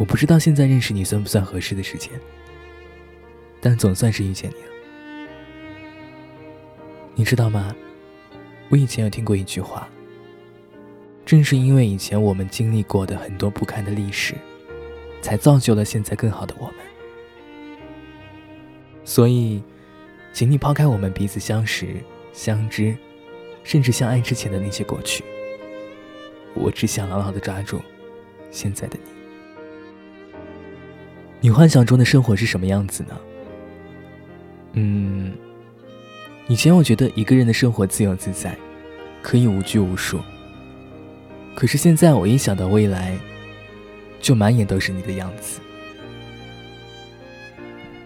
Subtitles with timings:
[0.00, 2.10] 我不知道现在认识你算不算合适的时间，
[3.60, 4.70] 但总算是遇见你了。
[7.14, 7.76] 你知道吗？
[8.70, 9.86] 我以前有听过一句话，
[11.26, 14.34] 正是因为以前我们经历过的很多不堪的历史，
[15.20, 16.76] 才造就了现在更好的我们。
[19.04, 19.62] 所以，
[20.32, 21.96] 请你抛开我们彼此相识、
[22.32, 22.96] 相知，
[23.64, 25.22] 甚至相爱之前的那些过去。
[26.54, 27.82] 我只想牢牢的抓住
[28.50, 29.19] 现在的你。
[31.40, 33.16] 你幻想中的生活是什么样子呢？
[34.74, 35.32] 嗯，
[36.48, 38.56] 以前我觉得一个人的生活自由自在，
[39.22, 40.20] 可以无拘无束。
[41.54, 43.18] 可是现在我一想到未来，
[44.20, 45.60] 就满眼都是你的样子。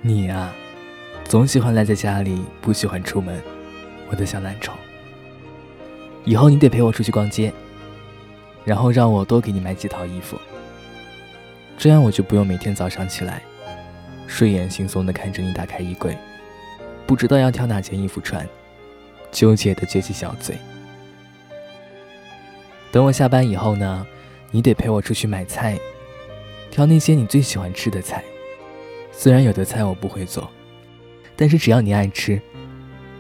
[0.01, 0.55] 你啊，
[1.25, 3.43] 总喜欢赖在家里，不喜欢出门，
[4.11, 4.75] 我的小懒虫。
[6.25, 7.53] 以后你得陪我出去逛街。
[8.65, 10.39] 然后让我多给你买几套衣服，
[11.77, 13.43] 这样我就不用每天早上起来，
[14.27, 16.17] 睡眼惺忪的看着你打开衣柜，
[17.07, 18.49] 不知道要挑哪件衣服穿，
[19.31, 20.57] 纠结的撅起小嘴。
[22.91, 24.07] 等我下班以后呢，
[24.51, 25.79] 你得陪我出去买菜，
[26.71, 28.25] 挑那些你最喜欢吃的菜。
[29.13, 30.51] 虽然有的菜我不会做，
[31.37, 32.41] 但是只要你爱吃，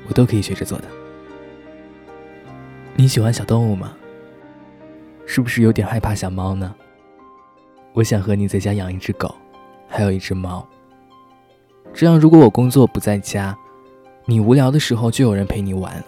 [0.08, 0.84] 我都可以学着做的。
[2.94, 3.94] 你喜欢小动物吗？
[5.26, 6.74] 是不是有点害怕小猫呢？
[7.94, 9.32] 我想和你在家养一只狗，
[9.88, 10.66] 还有一只猫。
[11.94, 13.56] 这样，如果我工作不在家，
[14.26, 16.02] 你无聊的时候就有人陪你玩，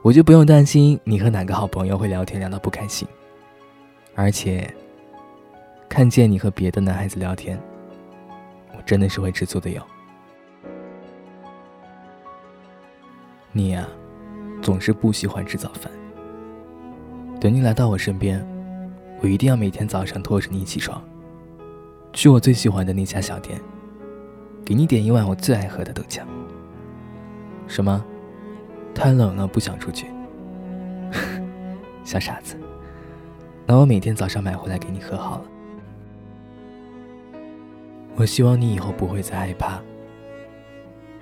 [0.00, 3.06] 我就不用担心你和哪个好朋友会聊天聊到不开心。
[4.14, 4.72] 而且，
[5.88, 7.60] 看见你和别的男孩子聊天，
[8.76, 9.82] 我真的是会吃醋的哟。
[13.50, 13.88] 你呀，
[14.62, 15.90] 总是不喜欢吃早饭。
[17.40, 18.40] 等你来到我身边，
[19.22, 21.00] 我一定要每天早上拖着你起床，
[22.12, 23.60] 去我最喜欢的那家小店，
[24.64, 26.22] 给你点一碗我最爱喝的豆浆。
[27.68, 28.04] 什么？
[28.92, 30.08] 太冷了，不想出去？
[32.02, 32.56] 小傻子，
[33.64, 35.44] 那我每天早上买回来给你喝好了。
[38.16, 39.80] 我希望你以后不会再害怕，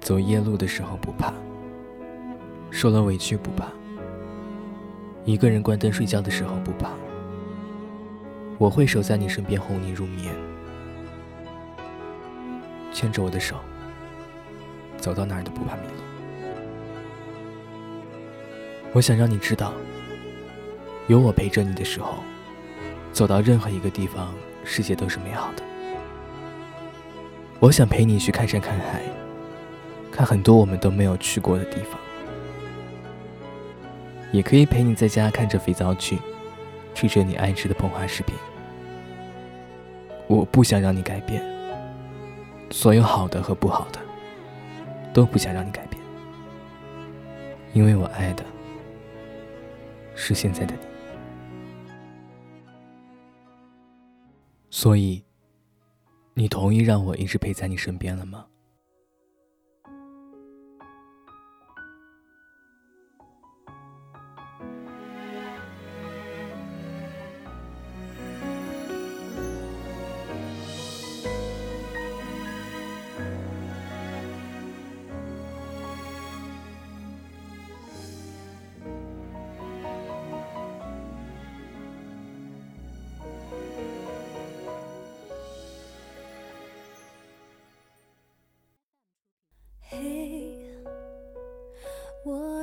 [0.00, 1.34] 走夜路的时候不怕，
[2.70, 3.66] 受了委屈不怕。
[5.26, 6.90] 一个人关灯睡觉的时候不怕，
[8.60, 10.34] 我会守在你身边哄你入眠，
[12.92, 13.56] 牵着我的手，
[14.98, 15.94] 走到哪儿都不怕迷路。
[18.92, 19.72] 我想让你知道，
[21.06, 22.18] 有我陪着你的时候，
[23.14, 25.62] 走到任何一个地方，世界都是美好的。
[27.60, 29.00] 我想陪你去看山看海，
[30.12, 31.98] 看很多我们都没有去过的地方。
[34.32, 36.18] 也可以陪你在家看着肥皂剧，
[36.94, 38.34] 吃着你爱吃的膨化食品。
[40.30, 41.42] 我不想让你改变，
[42.70, 43.98] 所有好的和不好的，
[45.12, 46.00] 都不想让你改变，
[47.72, 48.44] 因为我爱的
[50.14, 50.80] 是现在的你。
[54.70, 55.20] 所以，
[56.34, 58.46] 你同意让我一直陪在你身边了吗？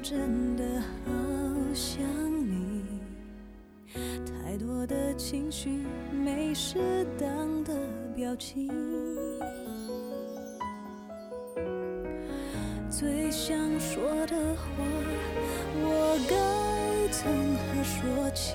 [0.00, 1.12] 真的好
[1.74, 2.00] 想
[2.46, 2.84] 你，
[3.92, 7.74] 太多的情绪没适当的
[8.14, 8.68] 表情，
[12.88, 14.84] 最想说的话
[15.74, 18.54] 我该从何说起？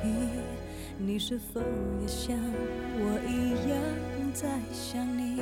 [0.97, 1.59] 你是否
[2.01, 2.37] 也像
[2.95, 3.77] 我一样
[4.33, 5.41] 在想你？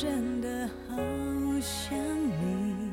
[0.00, 0.96] 真的好
[1.60, 1.94] 想
[2.40, 2.90] 你，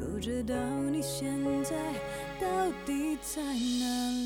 [0.00, 0.54] 不知道
[0.90, 1.30] 你现
[1.62, 1.76] 在
[2.40, 2.48] 到
[2.86, 4.10] 底在哪